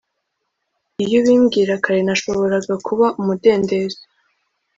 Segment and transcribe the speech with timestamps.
[1.03, 4.01] iyo ubimbwira kare, nashoboraga kuba umudendezo